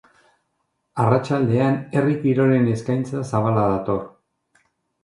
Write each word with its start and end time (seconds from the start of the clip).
Arratsaldean, 1.03 1.77
herri 1.99 2.17
kirolen 2.25 2.67
eskaintza 2.73 3.23
zabala 3.31 3.71
dator. 3.75 4.07